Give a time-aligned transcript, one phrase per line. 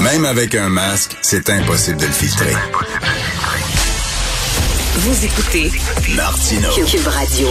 [0.00, 2.54] Même avec un masque, c'est impossible de le filtrer.
[4.96, 5.70] Vous écoutez
[6.16, 6.70] Martino.
[6.72, 7.48] Cube Radio.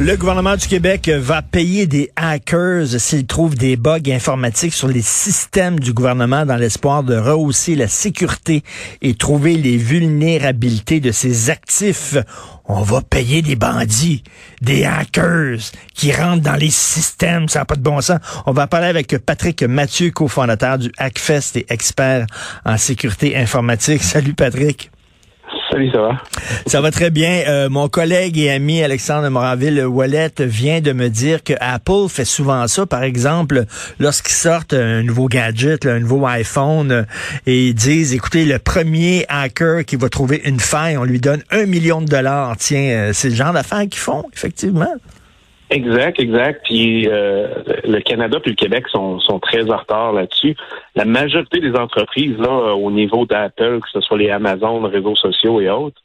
[0.00, 5.02] Le gouvernement du Québec va payer des hackers s'ils trouvent des bugs informatiques sur les
[5.02, 8.62] systèmes du gouvernement dans l'espoir de rehausser la sécurité
[9.02, 12.16] et trouver les vulnérabilités de ses actifs.
[12.66, 14.22] On va payer des bandits,
[14.62, 15.58] des hackers
[15.94, 18.20] qui rentrent dans les systèmes, ça n'a pas de bon sens.
[18.46, 22.24] On va parler avec Patrick Mathieu, cofondateur du Hackfest et expert
[22.64, 24.02] en sécurité informatique.
[24.04, 24.92] Salut Patrick.
[25.70, 26.22] Salut, ça va?
[26.66, 27.42] Ça va très bien.
[27.46, 32.66] Euh, mon collègue et ami Alexandre Moraville-Wallet vient de me dire que Apple fait souvent
[32.68, 32.86] ça.
[32.86, 33.64] Par exemple,
[33.98, 37.02] lorsqu'ils sortent un nouveau gadget, là, un nouveau iPhone, euh,
[37.46, 41.42] et ils disent, écoutez, le premier hacker qui va trouver une faille, on lui donne
[41.50, 42.56] un million de dollars.
[42.56, 44.94] Tiens, euh, c'est le genre d'affaires qu'ils font, effectivement.
[45.70, 46.64] Exact, exact.
[46.64, 47.48] Puis euh,
[47.84, 50.56] le Canada puis le Québec sont, sont très en retard là-dessus.
[50.94, 55.16] La majorité des entreprises, là, au niveau d'Apple, que ce soit les Amazon, les réseaux
[55.16, 56.00] sociaux et autres,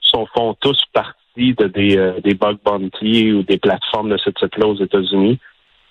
[0.00, 4.30] sont, font tous partie de des, euh, des bug bounty ou des plateformes de ce
[4.30, 5.38] type-là aux États-Unis.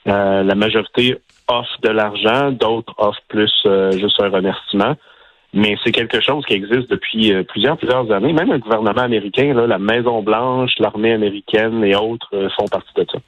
[0.07, 4.95] Euh, la majorité offre de l'argent, d'autres offrent plus euh, juste un remerciement.
[5.53, 8.33] Mais c'est quelque chose qui existe depuis euh, plusieurs, plusieurs années.
[8.33, 13.05] Même le gouvernement américain, là, la Maison-Blanche, l'armée américaine et autres euh, font partie de
[13.11, 13.19] ça.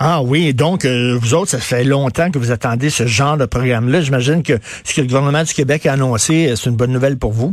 [0.00, 3.46] Ah oui, donc euh, vous autres, ça fait longtemps que vous attendez ce genre de
[3.46, 4.00] programme-là.
[4.00, 7.32] J'imagine que ce que le gouvernement du Québec a annoncé, c'est une bonne nouvelle pour
[7.32, 7.52] vous.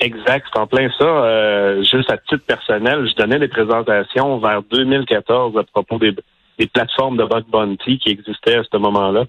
[0.00, 1.04] Exact, c'est en plein ça.
[1.04, 6.14] Euh, juste à titre personnel, je donnais des présentations vers 2014 à propos des,
[6.58, 9.26] des plateformes de bug bounty qui existaient à ce moment-là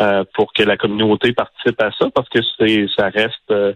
[0.00, 3.72] euh, pour que la communauté participe à ça parce que c'est ça reste euh,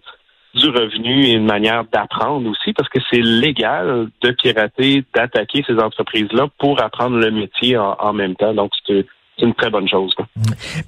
[0.54, 5.78] du revenu et une manière d'apprendre aussi parce que c'est légal de pirater, d'attaquer ces
[5.78, 8.54] entreprises-là pour apprendre le métier en, en même temps.
[8.54, 9.06] Donc c'est
[9.38, 10.14] c'est une très bonne chose.
[10.14, 10.26] Quoi.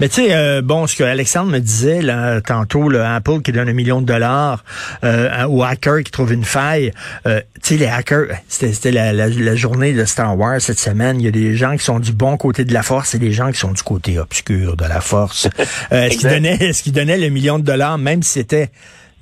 [0.00, 3.52] Mais tu sais, euh, bon, ce que Alexandre me disait là, tantôt, le Apple qui
[3.52, 4.64] donne un million de dollars
[5.02, 6.92] euh, aux hackers qui trouvent une faille.
[7.26, 11.20] Euh, tu sais, les hackers, c'était la, la, la, journée de Star Wars cette semaine.
[11.20, 13.32] Il y a des gens qui sont du bon côté de la force et des
[13.32, 15.48] gens qui sont du côté obscur de la force.
[15.90, 18.70] est-ce qu'ils donnaient, est-ce qu'ils donnaient le million de dollars, même si c'était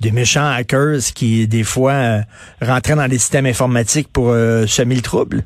[0.01, 2.23] des méchants hackers qui, des fois,
[2.61, 5.43] rentraient dans les systèmes informatiques pour semer le trouble?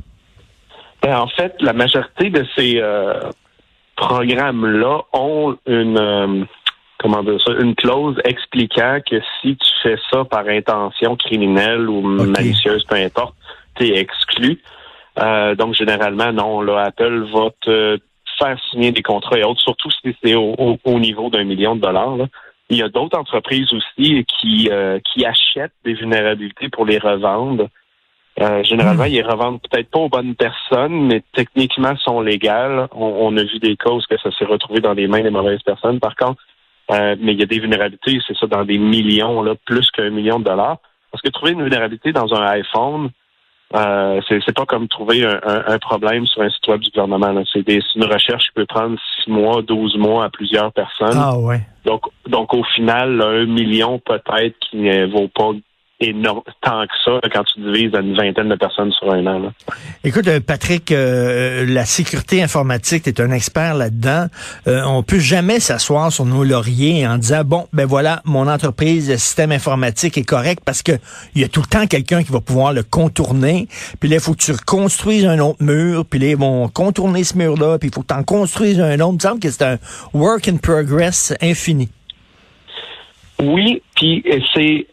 [1.04, 2.82] Ben, en fait, la majorité de ces
[3.98, 6.46] programmes-là ont une euh,
[7.00, 12.20] comment dire ça, une clause expliquant que si tu fais ça par intention criminelle ou
[12.20, 12.32] okay.
[12.32, 13.36] malicieuse, peu importe,
[13.76, 14.62] tu es exclu.
[15.20, 18.00] Euh, donc généralement, non, là, Apple va te
[18.40, 21.76] faire signer des contrats et autres, surtout si c'est au, au, au, niveau d'un million
[21.76, 22.18] de dollars.
[22.18, 22.26] Là.
[22.70, 27.68] Il y a d'autres entreprises aussi qui, euh, qui achètent des vulnérabilités pour les revendre.
[28.40, 29.14] Euh, généralement, mmh.
[29.14, 32.88] ils revendent peut-être pas aux bonnes personnes, mais techniquement sont légales.
[32.92, 35.64] On, on a vu des causes que ça s'est retrouvé dans les mains des mauvaises
[35.64, 36.00] personnes.
[36.00, 36.42] Par contre,
[36.92, 40.10] euh, mais il y a des vulnérabilités, c'est ça, dans des millions, là, plus qu'un
[40.10, 40.78] million de dollars.
[41.12, 43.10] Parce que trouver une vulnérabilité dans un iPhone,
[43.76, 47.44] euh, c'est pas comme trouver un, un, un, problème sur un site web du gouvernement.
[47.52, 51.18] C'est une recherche qui peut prendre six mois, 12 mois à plusieurs personnes.
[51.18, 51.62] Ah ouais.
[51.84, 55.52] Donc, donc au final, là, un million peut-être qui ne vaut pas
[56.00, 59.40] énorme, tant que ça quand tu divises à une vingtaine de personnes sur un an.
[59.40, 59.54] Là.
[60.04, 64.28] Écoute, Patrick, euh, la sécurité informatique, tu es un expert là-dedans.
[64.68, 69.10] Euh, on peut jamais s'asseoir sur nos lauriers en disant bon, ben voilà, mon entreprise,
[69.10, 70.94] le système informatique est correct parce que
[71.34, 73.68] il y a tout le temps quelqu'un qui va pouvoir le contourner.
[74.00, 76.06] Puis là, il faut que tu reconstruises un autre mur.
[76.06, 77.80] Puis là, ils vont contourner ce mur-là.
[77.80, 79.14] Puis il faut que tu en construises un autre.
[79.14, 79.78] Il me semble que c'est un
[80.14, 81.90] work in progress infini.
[83.40, 84.24] Oui, puis
[84.54, 84.88] c'est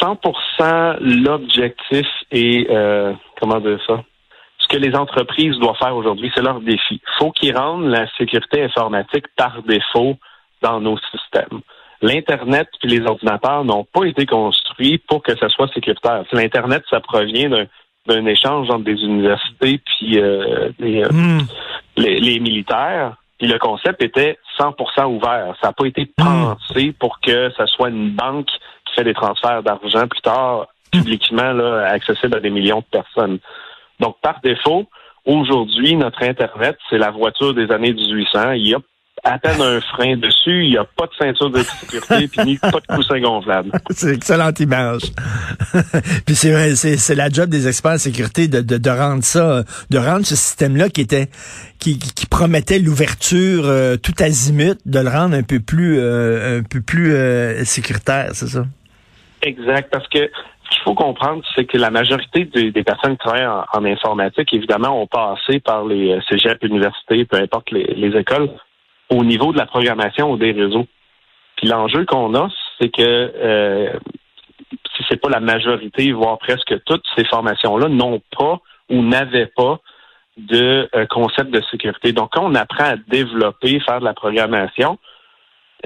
[0.00, 4.02] 100% l'objectif et euh, comment dire ça?
[4.58, 7.00] Ce que les entreprises doivent faire aujourd'hui, c'est leur défi.
[7.02, 10.16] Il faut qu'ils rendent la sécurité informatique par défaut
[10.62, 11.60] dans nos systèmes.
[12.00, 16.24] L'Internet et les ordinateurs n'ont pas été construits pour que ça soit sécuritaire.
[16.32, 17.66] L'Internet, ça provient
[18.06, 21.46] d'un échange entre des universités puis euh, les, mm.
[21.96, 23.16] les, les, militaires.
[23.38, 25.54] Puis le concept était 100% ouvert.
[25.60, 28.50] Ça n'a pas été pensé pour que ça soit une banque
[28.94, 33.38] fait des transferts d'argent plus tard publiquement là, accessible à des millions de personnes.
[34.00, 34.86] Donc, par défaut,
[35.24, 38.52] aujourd'hui, notre Internet, c'est la voiture des années 1800.
[38.52, 38.78] Il y a
[39.22, 42.58] à peine un frein dessus, il n'y a pas de ceinture de sécurité, puis ni
[42.58, 43.70] pas de coussin gonflable.
[43.90, 45.02] c'est une excellente image.
[46.26, 49.98] puis c'est, c'est, la job des experts en sécurité de, de, de rendre ça, de
[49.98, 51.28] rendre ce système-là qui était
[51.78, 56.62] qui, qui promettait l'ouverture euh, tout azimut, de le rendre un peu plus euh, un
[56.62, 58.66] peu plus euh, sécuritaire, c'est ça?
[59.44, 60.30] Exact, parce que
[60.64, 65.02] ce qu'il faut comprendre, c'est que la majorité des, personnes qui travaillent en, informatique, évidemment,
[65.02, 68.48] ont passé par les cégeps, universités, peu importe les, les écoles,
[69.10, 70.86] au niveau de la programmation ou des réseaux.
[71.56, 72.48] Puis l'enjeu qu'on a,
[72.80, 73.92] c'est que euh,
[74.96, 79.80] si c'est pas la majorité, voire presque toutes ces formations-là, n'ont pas ou n'avaient pas
[80.38, 82.12] de euh, concept de sécurité.
[82.12, 84.98] Donc, quand on apprend à développer, faire de la programmation,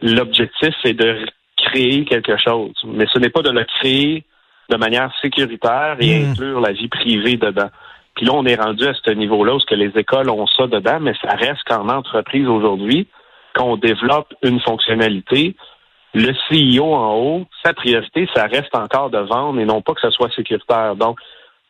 [0.00, 1.26] l'objectif, c'est de
[1.58, 2.72] créer quelque chose.
[2.86, 4.24] Mais ce n'est pas de le créer
[4.68, 6.30] de manière sécuritaire et hmm.
[6.30, 7.70] inclure la vie privée dedans.
[8.14, 10.98] Puis là, on est rendu à ce niveau-là où que les écoles ont ça dedans,
[11.00, 13.06] mais ça reste qu'en entreprise aujourd'hui,
[13.54, 15.54] quand on développe une fonctionnalité,
[16.14, 20.00] le CEO en haut, sa priorité, ça reste encore de vendre et non pas que
[20.00, 20.96] ce soit sécuritaire.
[20.96, 21.18] Donc,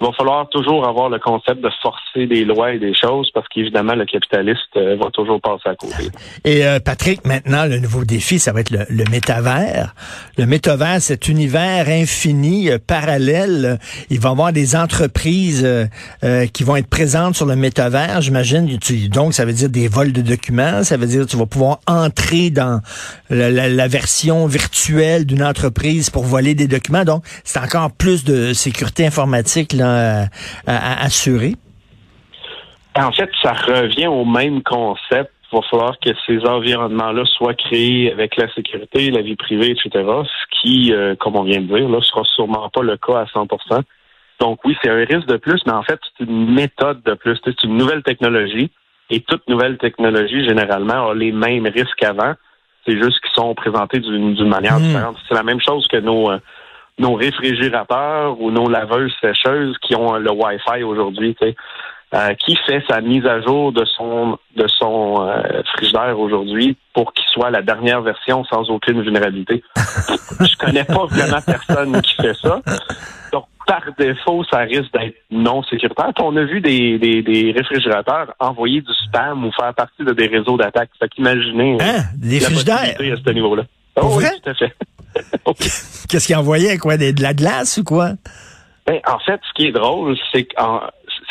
[0.00, 3.48] il va falloir toujours avoir le concept de forcer des lois et des choses parce
[3.48, 6.10] qu'évidemment, le capitaliste euh, va toujours passer à côté.
[6.44, 9.94] Et euh, Patrick, maintenant, le nouveau défi, ça va être le, le métavers.
[10.36, 13.80] Le métavers, cet univers infini, euh, parallèle.
[14.08, 15.66] Il va y avoir des entreprises
[16.52, 18.78] qui vont être présentes sur le métavers, j'imagine.
[19.10, 20.84] Donc, ça veut dire des vols de documents.
[20.84, 22.80] Ça veut dire que tu vas pouvoir entrer dans
[23.30, 27.04] la, la version virtuelle d'une entreprise pour voler des documents.
[27.04, 29.87] Donc, c'est encore plus de sécurité informatique là,
[30.66, 31.54] à, assurer?
[32.96, 35.32] En fait, ça revient au même concept.
[35.52, 39.90] Il va falloir que ces environnements-là soient créés avec la sécurité, la vie privée, etc.
[39.94, 43.24] Ce qui, euh, comme on vient de dire, ne sera sûrement pas le cas à
[43.24, 43.82] 100%
[44.40, 47.38] Donc oui, c'est un risque de plus, mais en fait, c'est une méthode de plus.
[47.44, 48.70] C'est une nouvelle technologie.
[49.10, 52.34] Et toute nouvelle technologie, généralement, a les mêmes risques qu'avant.
[52.86, 54.82] C'est juste qu'ils sont présentés d'une manière hmm.
[54.82, 55.16] différente.
[55.28, 56.38] C'est la même chose que nos, euh,
[56.98, 61.36] nos réfrigérateurs ou nos laveuses sécheuses qui ont le Wi-Fi aujourd'hui,
[62.14, 67.12] euh, qui fait sa mise à jour de son de son euh, frigidaire aujourd'hui pour
[67.12, 69.62] qu'il soit la dernière version sans aucune vulnérabilité.
[70.40, 72.60] Je connais pas vraiment personne qui fait ça.
[73.32, 76.12] Donc par défaut, ça risque d'être non sécuritaire.
[76.20, 80.28] on a vu des, des, des, réfrigérateurs envoyer du spam ou faire partie de des
[80.28, 80.88] réseaux d'attaque.
[80.98, 82.04] Fait qu'imaginez hein?
[82.16, 82.96] des frigidaires?
[82.98, 83.64] à ce niveau-là.
[84.00, 84.74] Oh, oui, tout à fait.
[86.08, 86.96] Qu'est-ce qu'il envoyait, quoi?
[86.96, 88.10] De, la glace ou quoi?
[88.86, 90.54] Ben, en fait, ce qui est drôle, c'est que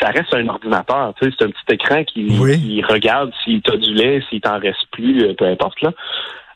[0.00, 1.14] ça reste un ordinateur.
[1.20, 4.86] Tu sais, c'est un petit écran qui, regarde s'il t'a du lait, s'il t'en reste
[4.92, 5.80] plus, euh, peu importe.
[5.82, 5.92] Là.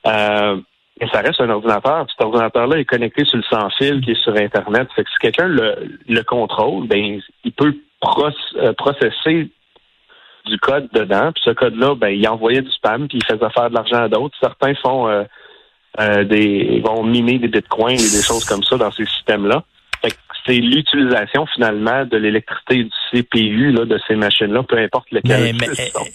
[0.07, 0.57] Euh,
[1.01, 2.07] mais ça reste un ordinateur.
[2.11, 4.89] Cet ordinateur-là est connecté sur le sans-fil qui est sur Internet.
[4.95, 7.75] Fait que si quelqu'un le, contrôle, ben, il peut
[8.57, 9.51] euh, processer
[10.47, 11.33] du code dedans.
[11.33, 14.09] Puis ce code-là, ben, il envoyait du spam, puis il faisait faire de l'argent à
[14.09, 14.37] d'autres.
[14.41, 15.25] Certains font euh,
[15.99, 19.65] des vont miner des bitcoins et des choses comme ça dans ces systèmes-là.
[20.45, 25.55] C'est l'utilisation finalement de l'électricité du CPU là, de ces machines-là, peu importe lequel.
[25.61, 25.69] Mais,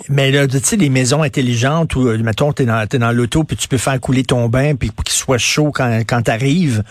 [0.10, 3.46] mais, là, tu sais, les maisons intelligentes où, euh, mettons, tu es dans, dans l'auto,
[3.46, 6.32] puis tu peux faire couler ton bain, puis pour qu'il soit chaud quand, quand tu
[6.32, 6.84] arrives.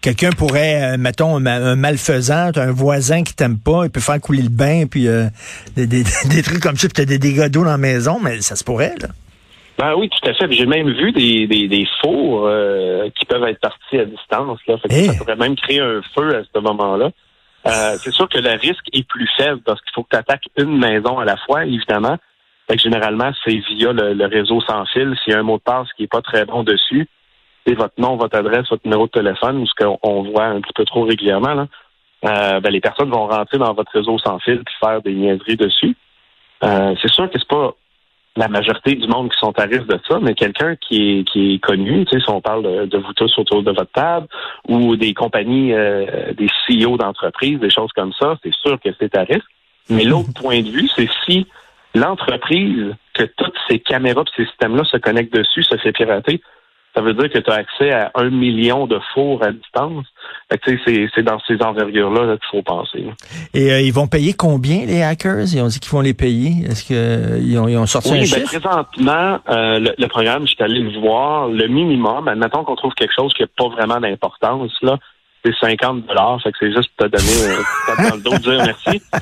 [0.00, 4.42] Quelqu'un pourrait, euh, mettons, un, malfaisant, un voisin qui t'aime pas, il peut faire couler
[4.42, 5.06] le bain, puis
[5.76, 8.18] des, des, des, trucs comme ça, puis tu as des dégâts d'eau dans la maison,
[8.22, 9.08] mais ça se pourrait, là.
[9.78, 10.50] Ben oui, tout à fait.
[10.50, 14.58] J'ai même vu des, des, des fours euh, qui peuvent être partis à distance.
[14.66, 14.76] Là.
[14.78, 17.10] Fait que Ça pourrait même créer un feu à ce moment-là.
[17.66, 20.48] Euh, c'est sûr que le risque est plus faible parce qu'il faut que tu attaques
[20.56, 22.16] une maison à la fois, évidemment.
[22.68, 25.14] Fait que généralement, c'est via le, réseau sans fil.
[25.22, 27.06] S'il y a un mot de passe qui est pas très bon dessus,
[27.64, 30.84] c'est votre nom, votre adresse, votre numéro de téléphone, ce qu'on voit un petit peu
[30.86, 31.66] trop régulièrement, là,
[32.24, 35.56] euh, ben, les personnes vont rentrer dans votre réseau sans fil puis faire des niaiseries
[35.56, 35.94] dessus.
[36.62, 37.74] c'est sûr que c'est pas
[38.38, 41.54] la majorité du monde qui sont à risque de ça, mais quelqu'un qui est, qui
[41.54, 44.28] est connu, tu sais, si on parle de, vous tous autour de votre table,
[44.68, 49.16] ou des compagnies, euh, des CEO d'entreprise, des choses comme ça, c'est sûr que c'est
[49.16, 49.50] à risque.
[49.90, 50.10] Mais mhm.
[50.10, 51.48] l'autre point de vue, c'est si
[51.96, 56.40] l'entreprise, que toutes ces caméras ces systèmes-là se connectent dessus, se fait pirater,
[56.98, 60.04] ça veut dire que tu as accès à un million de fours à distance.
[60.50, 63.06] C'est dans ces envergures-là qu'il faut penser.
[63.54, 65.54] Et euh, ils vont payer combien, les hackers?
[65.54, 66.64] Ils ont dit qu'ils vont les payer.
[66.68, 70.62] Est-ce qu'ils ont, ils ont sorti oui, un ben, Présentement, euh, le, programme, je suis
[70.64, 74.72] allé le voir, le minimum, admettons qu'on trouve quelque chose qui n'a pas vraiment d'importance,
[74.82, 74.98] là,
[75.44, 78.64] c'est 50 dollars, fait que c'est juste pour te donner euh, dans le dos dire
[78.64, 79.00] merci.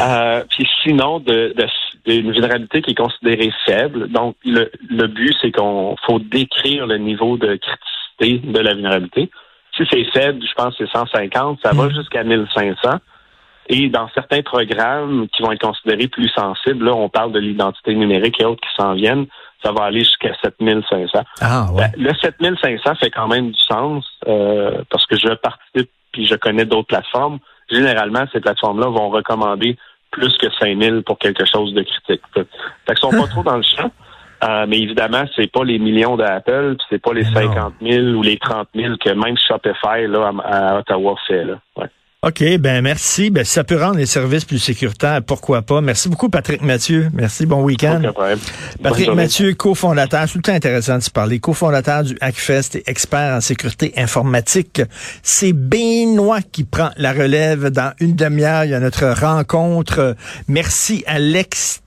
[0.00, 1.66] Euh, puis sinon, de, de,
[2.06, 4.08] une vulnérabilité qui est considérée faible.
[4.08, 9.30] Donc, le, le but, c'est qu'on faut décrire le niveau de criticité de la vulnérabilité.
[9.76, 11.94] Si c'est faible, je pense que c'est 150, ça va hmm.
[11.94, 12.90] jusqu'à 1500.
[13.68, 17.94] Et dans certains programmes qui vont être considérés plus sensibles, là, on parle de l'identité
[17.94, 19.26] numérique et autres qui s'en viennent,
[19.64, 21.22] ça va aller jusqu'à 7500.
[21.40, 21.82] Ah, ouais.
[21.82, 26.34] Ben, le 7500 fait quand même du sens euh, parce que je participe puis je
[26.34, 27.38] connais d'autres plateformes.
[27.70, 29.78] Généralement, ces plateformes-là vont recommander
[30.12, 32.22] plus que 5000 pour quelque chose de critique.
[32.34, 32.46] Fait
[32.86, 33.90] qu'ils sont pas trop dans le champ.
[34.44, 38.38] Euh, mais évidemment, c'est pas les millions d'Apple, c'est pas les 50 000 ou les
[38.38, 41.44] 30 000 que même Shopify là, à, à Ottawa fait.
[41.44, 41.60] Là.
[41.76, 41.86] Ouais.
[42.24, 43.30] OK, ben merci.
[43.30, 45.80] Ben, si ça peut rendre les services plus sécuritaires, pourquoi pas?
[45.80, 47.10] Merci beaucoup, Patrick Mathieu.
[47.12, 48.00] Merci, bon week-end.
[48.80, 52.84] Patrick Mathieu, cofondateur, c'est tout le temps intéressant de se parler, cofondateur du Hackfest et
[52.86, 54.82] expert en sécurité informatique.
[55.24, 58.66] C'est Benoît qui prend la relève dans une demi-heure.
[58.66, 60.14] Il y a notre rencontre.
[60.46, 61.18] Merci à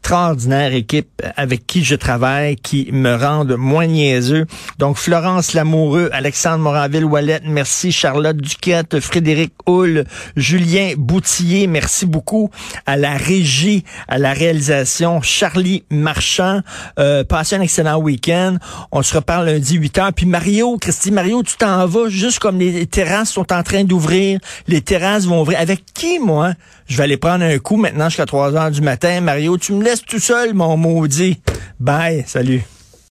[0.06, 4.46] l'extraordinaire équipe avec qui je travaille, qui me rendent moins niaiseux.
[4.78, 7.92] Donc, Florence Lamoureux, Alexandre Moranville-Wallet, merci.
[7.92, 12.52] Charlotte Duquette, Frédéric Hull, Julien Boutillier, merci beaucoup
[12.86, 16.62] à la régie, à la réalisation, Charlie Marchand.
[17.00, 18.58] Euh, passez un excellent week-end.
[18.92, 20.12] On se reparle lundi 8 h.
[20.12, 24.40] Puis Mario, Christy, Mario, tu t'en vas juste comme les terrasses sont en train d'ouvrir.
[24.68, 25.60] Les terrasses vont ouvrir.
[25.60, 26.54] Avec qui, moi?
[26.88, 29.20] Je vais aller prendre un coup maintenant jusqu'à 3 heures du matin.
[29.20, 31.42] Mario, tu me laisses tout seul, mon maudit.
[31.80, 32.24] Bye.
[32.28, 32.64] Salut.